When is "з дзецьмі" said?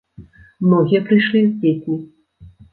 1.45-2.03